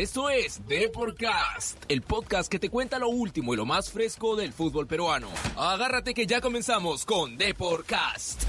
Esto 0.00 0.30
es 0.30 0.66
Deporcast, 0.66 1.84
el 1.90 2.00
podcast 2.00 2.50
que 2.50 2.58
te 2.58 2.70
cuenta 2.70 2.98
lo 2.98 3.10
último 3.10 3.52
y 3.52 3.58
lo 3.58 3.66
más 3.66 3.92
fresco 3.92 4.34
del 4.34 4.54
fútbol 4.54 4.86
peruano. 4.86 5.28
Agárrate 5.58 6.14
que 6.14 6.26
ya 6.26 6.40
comenzamos 6.40 7.04
con 7.04 7.36
Deporcast. 7.36 8.44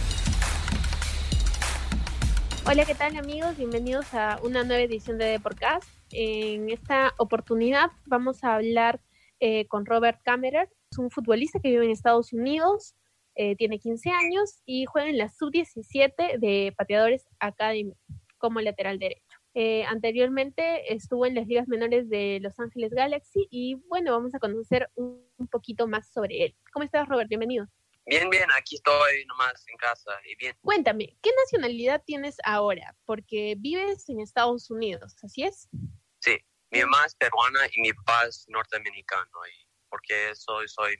Hola, 2.66 2.86
¿qué 2.86 2.96
tal 2.96 3.18
amigos? 3.18 3.58
Bienvenidos 3.58 4.14
a 4.14 4.40
una 4.44 4.64
nueva 4.64 4.82
edición 4.82 5.18
de 5.18 5.26
Deporcast. 5.26 5.90
En 6.12 6.70
esta 6.70 7.14
oportunidad 7.18 7.92
vamos 8.06 8.46
a 8.46 8.56
hablar 8.56 9.02
eh, 9.42 9.68
con 9.68 9.86
Robert 9.86 10.22
Kammerer, 10.24 10.70
es 10.90 10.98
un 11.00 11.12
futbolista 11.12 11.60
que 11.60 11.68
vive 11.68 11.84
en 11.84 11.92
Estados 11.92 12.32
Unidos, 12.32 12.96
eh, 13.36 13.58
tiene 13.58 13.78
15 13.78 14.10
años 14.10 14.62
y 14.66 14.86
juega 14.86 15.10
en 15.10 15.18
la 15.18 15.28
sub-17 15.28 16.40
de 16.40 16.74
Pateadores 16.78 17.28
Academy 17.42 17.92
como 18.38 18.62
lateral 18.62 19.00
derecho. 19.00 19.31
Eh, 19.54 19.84
anteriormente 19.84 20.94
estuvo 20.94 21.26
en 21.26 21.36
las 21.36 21.46
ligas 21.46 21.68
menores 21.68 22.10
de 22.10 22.40
Los 22.42 22.58
Ángeles 22.58 22.92
Galaxy 22.94 23.48
y 23.52 23.76
bueno, 23.90 24.14
vamos 24.14 24.34
a 24.34 24.40
conocer 24.40 24.90
un, 24.96 25.30
poquito 25.50 25.88
más 25.88 26.08
sobre 26.10 26.46
él. 26.46 26.56
¿Cómo 26.72 26.86
estás, 26.86 27.10
Robert? 27.10 27.28
Bienvenido. 27.28 27.68
Bien, 28.06 28.30
bien, 28.30 28.48
aquí 28.58 28.76
estoy 28.76 29.26
nomás 29.26 29.66
en 29.68 29.76
casa 29.78 30.12
y 30.24 30.36
bien. 30.36 30.56
Cuéntame, 30.62 31.18
¿qué 31.22 31.32
nacionalidad 31.44 32.02
tienes 32.06 32.38
ahora? 32.46 32.96
Porque 33.06 33.56
vives 33.58 34.08
en 34.08 34.22
Estados 34.22 34.70
Unidos, 34.70 35.16
¿así 35.24 35.44
es? 35.44 35.68
Sí, 36.20 36.38
mi 36.70 36.80
mamá 36.82 37.06
es 37.06 37.16
peruana 37.16 37.60
y 37.74 37.82
mi 37.82 37.94
papá 37.94 38.28
es 38.28 38.46
norteamericano, 38.48 39.26
y 39.52 39.68
porque 39.90 40.34
soy, 40.36 40.68
soy 40.68 40.96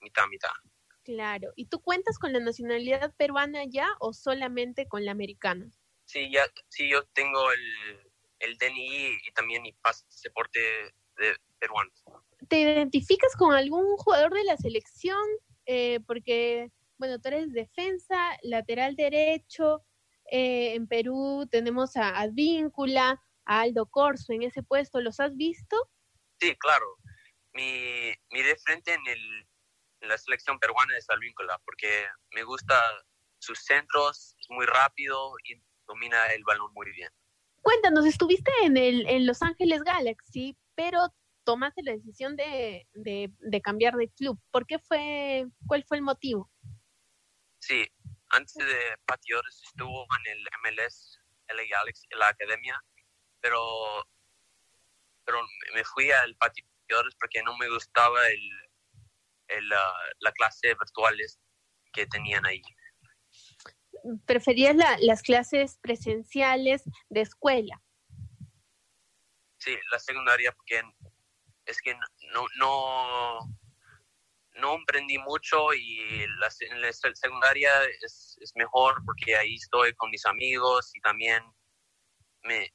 mitad, 0.00 0.26
mitad. 0.28 0.50
Claro, 1.02 1.52
¿y 1.56 1.66
tú 1.66 1.80
cuentas 1.80 2.18
con 2.18 2.32
la 2.32 2.40
nacionalidad 2.40 3.14
peruana 3.16 3.64
ya 3.64 3.88
o 3.98 4.12
solamente 4.12 4.88
con 4.88 5.04
la 5.04 5.12
americana? 5.12 5.70
Sí, 6.10 6.28
ya, 6.28 6.44
sí, 6.68 6.88
yo 6.90 7.04
tengo 7.12 7.52
el, 7.52 8.12
el 8.40 8.58
DNI 8.58 9.18
y 9.22 9.32
también 9.32 9.62
mi 9.62 9.72
pasaporte 9.74 10.58
de 11.16 11.36
peruano. 11.60 11.88
¿Te 12.48 12.62
identificas 12.62 13.36
con 13.36 13.54
algún 13.54 13.96
jugador 13.96 14.34
de 14.34 14.42
la 14.42 14.56
selección? 14.56 15.24
Eh, 15.66 16.00
porque, 16.08 16.72
bueno, 16.98 17.20
tú 17.20 17.28
eres 17.28 17.52
defensa, 17.52 18.36
lateral 18.42 18.96
derecho. 18.96 19.84
Eh, 20.32 20.74
en 20.74 20.88
Perú 20.88 21.46
tenemos 21.48 21.96
a 21.96 22.18
Advíncula, 22.18 23.22
a 23.44 23.60
Aldo 23.60 23.86
Corso 23.86 24.32
en 24.32 24.42
ese 24.42 24.64
puesto. 24.64 25.00
¿Los 25.00 25.20
has 25.20 25.36
visto? 25.36 25.76
Sí, 26.40 26.56
claro. 26.56 26.96
Mi, 27.52 28.12
mi 28.32 28.42
de 28.42 28.56
frente 28.56 28.94
en, 28.94 29.06
el, 29.06 29.46
en 30.00 30.08
la 30.08 30.18
selección 30.18 30.58
peruana 30.58 30.98
es 30.98 31.08
Advíncula 31.08 31.56
porque 31.64 32.04
me 32.32 32.42
gusta 32.42 32.74
sus 33.38 33.60
centros, 33.60 34.34
es 34.40 34.50
muy 34.50 34.66
rápido 34.66 35.34
y 35.44 35.62
domina 35.90 36.26
el 36.28 36.44
balón 36.44 36.72
muy 36.72 36.90
bien. 36.92 37.10
Cuéntanos, 37.62 38.06
estuviste 38.06 38.50
en, 38.62 38.76
el, 38.76 39.06
en 39.08 39.26
Los 39.26 39.42
Ángeles 39.42 39.82
Galaxy, 39.82 40.56
pero 40.74 41.00
tomaste 41.44 41.82
la 41.82 41.92
decisión 41.92 42.36
de, 42.36 42.86
de, 42.94 43.60
cambiar 43.60 43.94
de 43.96 44.08
club. 44.10 44.40
¿Por 44.50 44.66
qué 44.66 44.78
fue, 44.78 45.46
cuál 45.66 45.84
fue 45.84 45.98
el 45.98 46.02
motivo? 46.02 46.50
Sí, 47.58 47.86
antes 48.30 48.54
de 48.54 48.96
Pateadores 49.04 49.60
estuvo 49.66 50.06
en 50.18 50.32
el 50.32 50.48
MLS, 50.62 51.18
LA 51.48 51.64
Galaxy, 51.68 52.06
en 52.10 52.18
la 52.20 52.28
academia, 52.28 52.80
pero, 53.40 53.60
pero 55.24 55.38
me 55.74 55.84
fui 55.84 56.10
al 56.10 56.36
Pateadores 56.36 57.14
porque 57.18 57.42
no 57.42 57.56
me 57.58 57.68
gustaba 57.68 58.26
el, 58.28 58.50
el, 59.48 59.68
la 59.68 60.32
clase 60.32 60.68
virtuales 60.68 61.38
que 61.92 62.06
tenían 62.06 62.46
ahí 62.46 62.62
preferías 64.26 64.76
las 65.00 65.22
clases 65.22 65.78
presenciales 65.80 66.82
de 67.08 67.20
escuela. 67.20 67.82
Sí, 69.58 69.76
la 69.92 69.98
secundaria, 69.98 70.52
porque 70.52 70.82
es 71.66 71.80
que 71.82 71.94
no, 72.32 72.46
no, 72.58 73.38
no 74.54 74.74
emprendí 74.74 75.18
mucho 75.18 75.72
y 75.74 76.26
la, 76.38 76.48
la 76.78 76.92
secundaria 76.92 77.70
es, 78.02 78.38
es, 78.40 78.52
mejor 78.54 78.94
porque 79.04 79.36
ahí 79.36 79.54
estoy 79.54 79.92
con 79.94 80.10
mis 80.10 80.24
amigos 80.26 80.90
y 80.94 81.00
también 81.00 81.42
me 82.42 82.72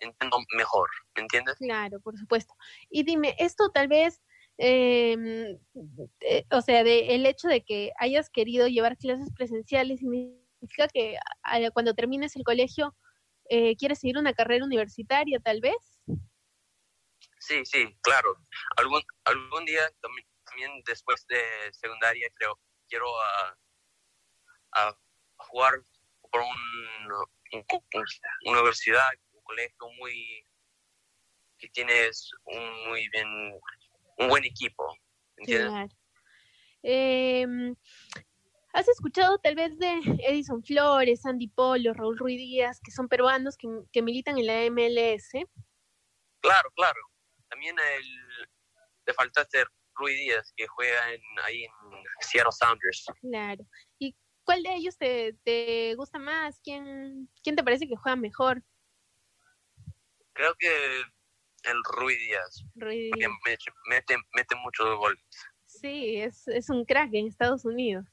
entiendo 0.00 0.38
mejor, 0.56 0.88
¿me 1.16 1.22
entiendes? 1.22 1.56
Claro, 1.56 2.00
por 2.00 2.16
supuesto. 2.18 2.54
Y 2.90 3.04
dime, 3.04 3.36
esto 3.38 3.70
tal 3.70 3.88
vez, 3.88 4.22
em, 4.58 5.58
eh, 6.20 6.46
o 6.50 6.60
sea, 6.60 6.82
de, 6.82 7.14
el 7.14 7.26
hecho 7.26 7.48
de 7.48 7.62
que 7.62 7.92
hayas 7.98 8.30
querido 8.30 8.66
llevar 8.68 8.96
clases 8.96 9.30
presenciales 9.34 10.02
y 10.02 10.08
significa 10.62 10.88
que 10.88 11.16
cuando 11.72 11.94
termines 11.94 12.36
el 12.36 12.44
colegio 12.44 12.94
eh, 13.48 13.76
quieres 13.76 13.98
seguir 13.98 14.18
una 14.18 14.32
carrera 14.32 14.64
universitaria, 14.64 15.40
tal 15.40 15.60
vez. 15.60 16.00
Sí, 17.38 17.64
sí, 17.64 17.96
claro. 18.00 18.36
Algún, 18.76 19.02
algún 19.24 19.64
día 19.64 19.82
también, 20.00 20.82
después 20.86 21.26
de 21.26 21.42
secundaria 21.72 22.28
creo 22.34 22.58
quiero 22.88 23.08
a, 23.20 23.58
a 24.72 24.98
jugar 25.38 25.74
por 26.30 26.40
un, 26.40 27.12
una 28.44 28.60
universidad, 28.60 29.08
un 29.32 29.42
colegio 29.42 29.88
muy 29.98 30.46
que 31.58 31.68
tienes 31.68 32.30
un 32.44 32.88
muy 32.88 33.08
bien 33.08 33.26
un 34.18 34.28
buen 34.28 34.44
equipo. 34.44 34.94
¿entiendes? 35.36 35.70
Claro. 35.70 35.88
Eh, 36.84 37.46
¿Has 38.72 38.88
escuchado 38.88 39.38
tal 39.38 39.54
vez 39.54 39.78
de 39.78 40.00
Edison 40.26 40.62
Flores, 40.64 41.26
Andy 41.26 41.48
Polo, 41.48 41.92
Raúl 41.92 42.16
Ruiz 42.16 42.38
Díaz, 42.38 42.80
que 42.82 42.90
son 42.90 43.06
peruanos 43.06 43.56
que, 43.56 44.02
militan 44.02 44.38
en 44.38 44.46
la 44.46 44.70
MLS? 44.70 45.30
Claro, 46.40 46.70
claro. 46.74 47.00
También 47.50 47.76
el, 47.78 48.48
te 49.04 49.12
faltaste 49.12 49.64
Ruiz 49.94 50.18
Díaz, 50.18 50.52
que 50.56 50.66
juega 50.68 51.12
en, 51.12 51.20
ahí 51.44 51.64
en 51.64 51.70
Seattle 52.20 52.52
Sounders. 52.52 53.04
Claro. 53.20 53.62
¿Y 53.98 54.16
cuál 54.42 54.62
de 54.62 54.74
ellos 54.74 54.96
te, 54.96 55.34
te 55.44 55.94
gusta 55.96 56.18
más? 56.18 56.58
¿Quién, 56.64 57.28
¿Quién 57.42 57.56
te 57.56 57.62
parece 57.62 57.86
que 57.86 57.96
juega 57.96 58.16
mejor? 58.16 58.62
Creo 60.32 60.54
que 60.58 61.02
el 61.64 61.76
Ruiz 61.98 62.18
Díaz. 62.18 62.64
Ruiz 62.74 63.12
Díaz. 63.14 63.30
Porque 63.44 63.66
mete, 63.90 64.16
mete 64.34 64.56
muchos 64.56 64.96
goles. 64.96 65.22
Sí, 65.66 66.16
es, 66.16 66.48
es 66.48 66.70
un 66.70 66.86
crack 66.86 67.10
en 67.12 67.26
Estados 67.26 67.66
Unidos. 67.66 68.06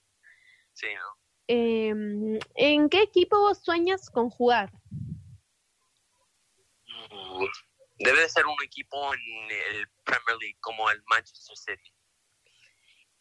Sí, 0.79 0.88
¿no? 0.95 1.17
Em, 1.47 2.40
¿En 2.56 2.90
qué 2.90 3.01
equipo 3.01 3.53
sueñas 3.53 4.09
con 4.09 4.29
jugar? 4.29 4.72
Mm, 7.12 7.45
debe 7.97 8.22
de 8.22 8.29
ser 8.29 8.45
un 8.45 8.56
equipo 8.63 9.13
en 9.13 9.19
el 9.51 9.89
Premier 10.06 10.38
League 10.39 10.57
como 10.62 10.89
el 10.89 11.03
Manchester 11.07 11.57
City. 11.57 11.94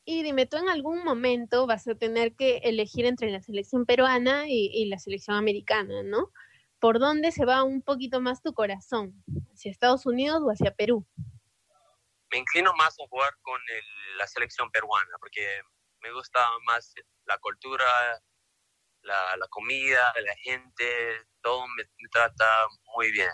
Y 0.04 0.22
dime, 0.22 0.46
tú 0.46 0.56
en 0.56 0.68
algún 0.68 1.02
momento 1.02 1.66
vas 1.66 1.88
a 1.88 1.96
tener 1.96 2.36
que 2.36 2.58
elegir 2.58 3.06
entre 3.06 3.30
la 3.32 3.42
selección 3.42 3.86
peruana 3.86 4.44
y, 4.46 4.86
la 4.86 4.98
selección 5.00 5.36
americana, 5.36 6.04
¿no? 6.04 6.30
¿Por 6.78 7.00
dónde 7.00 7.32
se 7.32 7.44
va 7.44 7.64
un 7.64 7.82
poquito 7.82 8.20
más 8.20 8.40
tu 8.40 8.54
corazón? 8.54 9.20
¿Hacia 9.52 9.72
Estados 9.72 10.06
Unidos 10.06 10.42
o 10.44 10.50
hacia 10.50 10.72
Perú? 10.74 11.04
Me 12.30 12.38
inclino 12.38 12.72
más 12.74 12.94
a 13.00 13.08
jugar 13.08 13.34
con 13.42 13.60
la 14.16 14.26
selección 14.28 14.70
peruana, 14.70 15.10
porque 15.18 15.60
me 16.02 16.12
gusta 16.12 16.40
más 16.64 16.94
la 17.26 17.38
cultura, 17.38 17.84
la, 19.02 19.36
la 19.36 19.48
comida, 19.48 20.12
la 20.24 20.34
gente, 20.36 21.26
todo 21.42 21.66
me, 21.76 21.84
trata 22.10 22.44
muy 22.96 23.10
bien. 23.12 23.30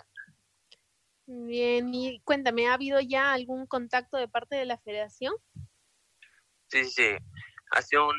Bien, 1.27 1.93
y 1.93 2.21
cuéntame, 2.21 2.67
¿ha 2.67 2.73
habido 2.73 2.99
ya 2.99 3.33
algún 3.33 3.65
contacto 3.65 4.17
de 4.17 4.27
parte 4.27 4.55
de 4.55 4.65
la 4.65 4.77
federación? 4.77 5.35
Sí, 6.67 6.85
sí, 6.85 7.17
hace 7.71 7.97
un 7.97 8.15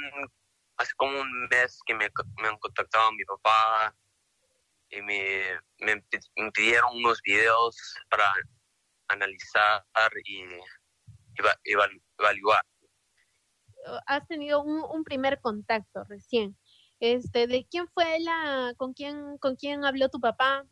hace 0.79 0.93
como 0.97 1.19
un 1.21 1.49
mes 1.49 1.81
que 1.87 1.95
me, 1.95 2.11
me 2.43 2.49
han 2.49 2.59
contactado 2.59 3.11
mi 3.13 3.25
papá 3.25 3.97
y 4.91 5.01
me, 5.01 5.59
me, 5.79 6.05
pidieron 6.53 6.97
unos 6.97 7.21
videos 7.23 7.77
para 8.11 8.31
analizar 9.09 9.85
y 10.25 10.45
evaluar 11.65 12.63
has 14.07 14.27
tenido 14.27 14.63
un, 14.63 15.05
primer 15.05 15.41
contacto 15.41 16.05
recién. 16.05 16.57
Este, 17.01 17.47
¿de 17.47 17.67
quién 17.71 17.89
fue 17.89 18.19
la, 18.21 18.75
con 18.77 18.95
quién, 18.95 19.39
con 19.39 19.57
quién 19.57 19.85
habló 19.85 20.09
tu 20.09 20.21
papá? 20.21 20.65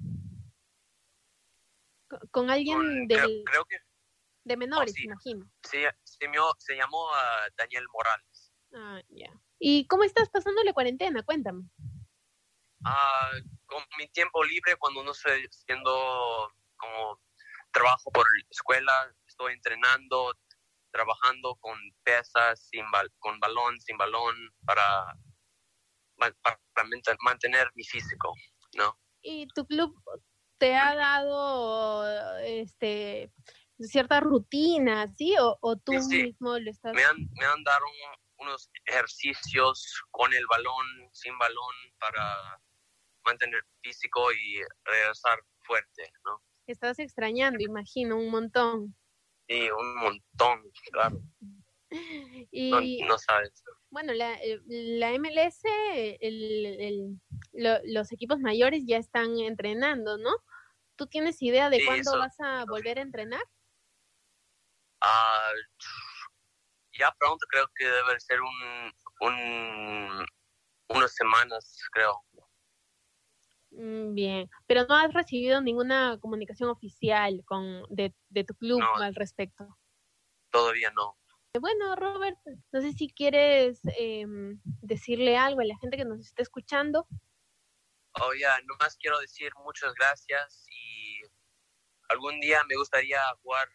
Con, 2.30 2.50
alguien 2.50 3.06
del, 3.08 3.42
creo, 3.44 3.64
que, 3.64 3.76
de 4.44 4.56
menores, 4.56 4.98
imagino. 5.02 5.50
Sí, 5.62 5.82
se, 6.04 6.26
se 6.58 6.76
llamó 6.76 7.04
uh, 7.06 7.50
Daniel 7.56 7.86
Morales. 7.92 8.52
Ah, 8.74 9.00
ya. 9.08 9.30
¿Y 9.58 9.86
cómo 9.86 10.04
estás 10.04 10.28
pasando 10.28 10.62
la 10.62 10.72
cuarentena? 10.72 11.22
Cuéntame. 11.22 11.64
Ah, 12.84 13.30
con 13.66 13.82
mi 13.98 14.08
tiempo 14.08 14.44
libre, 14.44 14.76
cuando 14.76 15.02
no 15.02 15.12
estoy 15.12 15.46
haciendo 15.46 16.52
como 16.76 17.20
trabajo 17.72 18.10
por 18.10 18.26
escuela, 18.50 18.92
estoy 19.26 19.54
entrenando, 19.54 20.34
trabajando 20.94 21.56
con 21.56 21.76
pesas, 22.04 22.68
sin 22.70 22.84
con 23.18 23.40
balón, 23.40 23.80
sin 23.80 23.98
balón, 23.98 24.36
para, 24.64 25.18
para 26.16 26.88
mantener 27.20 27.68
mi 27.74 27.82
físico, 27.82 28.32
¿no? 28.76 28.96
¿Y 29.20 29.48
tu 29.48 29.66
club 29.66 29.92
te 30.58 30.76
ha 30.76 30.94
dado 30.94 32.38
este 32.38 33.32
cierta 33.80 34.20
rutina, 34.20 35.12
¿sí? 35.16 35.34
O, 35.40 35.76
tú 35.76 35.92
mismo 36.08 36.58
lo 36.60 36.70
estás... 36.70 36.94
Me 36.94 37.02
han, 37.02 37.16
me 37.40 37.44
han 37.44 37.64
dado 37.64 37.84
unos 38.38 38.70
ejercicios 38.86 40.00
con 40.12 40.32
el 40.32 40.46
balón, 40.46 40.86
sin 41.10 41.36
balón, 41.38 41.74
para 41.98 42.60
mantener 43.24 43.64
físico 43.82 44.32
y 44.32 44.60
regresar 44.84 45.40
fuerte, 45.64 46.12
¿no? 46.24 46.40
Estás 46.68 47.00
extrañando, 47.00 47.64
imagino, 47.64 48.16
un 48.16 48.30
montón. 48.30 48.96
Sí, 49.48 49.70
un 49.70 49.96
montón, 49.96 50.70
claro. 50.90 51.20
Y, 52.50 53.02
no, 53.04 53.16
sabes. 53.18 53.62
Bueno, 53.88 54.12
la, 54.14 54.34
eh, 54.42 54.60
la 54.66 55.12
MLS, 55.12 55.62
los 57.84 58.10
equipos 58.10 58.40
mayores 58.40 58.82
ya 58.84 58.96
están 58.96 59.38
entrenando, 59.38 60.18
¿no? 60.18 60.32
¿Tú 60.96 61.06
tienes 61.06 61.40
idea 61.40 61.70
de 61.70 61.84
cuándo 61.84 62.18
vas 62.18 62.34
a 62.40 62.64
volver 62.64 62.98
a 62.98 63.02
entrenar? 63.02 63.44
Ah, 65.00 65.52
ya 66.98 67.14
pronto 67.16 67.46
creo 67.48 67.68
que 67.76 67.84
debe 67.84 68.18
ser 68.18 68.40
un, 68.40 68.92
un 69.20 70.26
unas 70.88 71.14
semanas, 71.14 71.78
creo. 71.92 72.22
Mm, 73.76 74.14
bien, 74.14 74.50
pero 74.66 74.86
no 74.86 74.94
has 74.94 75.12
recibido 75.12 75.60
ninguna 75.60 76.18
comunicación 76.20 76.68
oficial 76.68 77.42
con 77.44 77.82
de, 77.88 78.14
de 78.28 78.44
tu 78.44 78.54
club 78.54 78.80
al 79.00 79.14
respecto. 79.14 79.66
Todavía 80.50 80.90
no. 80.92 81.18
Bueno, 81.60 81.94
Robert, 81.96 82.38
no 82.72 82.80
sé 82.80 82.92
si 82.92 83.08
quieres 83.12 83.80
em, 83.96 84.60
decirle 84.64 85.36
algo 85.36 85.60
a 85.60 85.64
la 85.64 85.76
gente 85.78 85.96
que 85.96 86.04
nos 86.04 86.20
está 86.20 86.42
escuchando. 86.42 87.06
Oh, 88.20 88.32
ya, 88.34 88.60
nomás 88.64 88.96
quiero 88.96 89.18
decir 89.20 89.52
muchas 89.64 89.92
gracias 89.94 90.66
y 90.68 91.20
algún 92.08 92.40
día 92.40 92.62
me 92.64 92.76
gustaría 92.76 93.20
jugar 93.42 93.68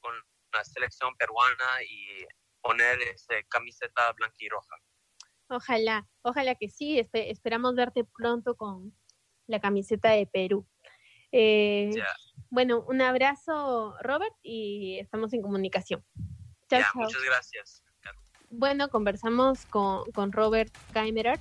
con 0.00 0.14
la 0.52 0.64
selección 0.64 1.14
peruana 1.16 1.82
y 1.88 2.26
poner 2.60 3.00
esa 3.02 3.42
camiseta 3.48 4.12
blanca 4.12 4.36
y 4.38 4.48
roja. 4.48 4.76
Ojalá, 5.48 6.08
ojalá 6.22 6.54
que 6.54 6.68
sí, 6.68 6.98
esperamos 6.98 7.74
verte 7.74 8.04
pronto 8.04 8.56
con 8.56 8.96
la 9.46 9.60
camiseta 9.60 10.10
de 10.10 10.26
Perú. 10.26 10.66
Eh, 11.32 11.90
bueno, 12.50 12.84
un 12.88 13.00
abrazo, 13.00 13.94
Robert, 14.02 14.34
y 14.42 14.98
estamos 14.98 15.32
en 15.32 15.42
comunicación. 15.42 16.04
Chao, 16.68 16.82
Muchas 16.94 17.22
gracias. 17.24 17.82
Bueno, 18.50 18.90
conversamos 18.90 19.64
con, 19.66 20.10
con 20.12 20.30
Robert 20.32 20.70
Keimerer, 20.92 21.38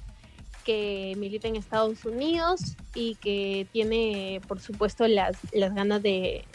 que 0.64 1.14
milita 1.18 1.50
en 1.50 1.58
Estados 1.58 2.06
Unidos 2.06 2.78
y 2.96 3.16
que 3.16 3.68
tiene, 3.74 4.42
por 4.48 4.62
supuesto, 4.62 5.08
las, 5.08 5.38
las 5.52 5.76
ganas 5.76 6.02
de 6.02 6.46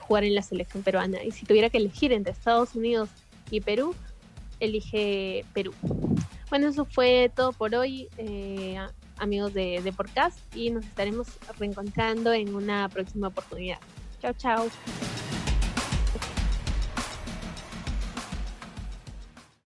jugar 0.00 0.24
en 0.24 0.34
la 0.34 0.42
selección 0.42 0.82
peruana. 0.82 1.22
Y 1.22 1.32
si 1.32 1.44
tuviera 1.44 1.68
que 1.68 1.76
elegir 1.76 2.12
entre 2.12 2.32
Estados 2.32 2.74
Unidos 2.74 3.10
y 3.50 3.60
Perú, 3.60 3.94
elige 4.60 5.44
Perú. 5.52 5.74
Bueno, 6.50 6.68
eso 6.68 6.84
fue 6.84 7.30
todo 7.34 7.52
por 7.52 7.74
hoy, 7.74 8.08
eh, 8.16 8.78
amigos 9.18 9.52
de, 9.52 9.82
de 9.82 9.92
Podcast, 9.92 10.38
y 10.54 10.70
nos 10.70 10.84
estaremos 10.84 11.28
reencontrando 11.58 12.32
en 12.32 12.54
una 12.54 12.88
próxima 12.88 13.28
oportunidad. 13.28 13.78
Chao, 14.20 14.32
chao. 14.32 15.27